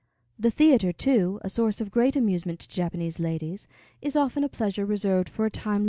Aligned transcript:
The 0.39 0.49
theatre, 0.49 0.91
too, 0.91 1.37
a 1.43 1.49
source 1.51 1.79
of 1.79 1.91
great 1.91 2.15
amusement 2.15 2.59
to 2.61 2.67
Japanese 2.67 3.19
ladies, 3.19 3.67
is 4.01 4.15
often 4.15 4.43
a 4.43 4.49
pleasure 4.49 4.83
reserved 4.83 5.29
for 5.29 5.45
a 5.45 5.51
time 5.51 5.61
later 5.65 5.69
in 5.69 5.73
life. 5.73 5.79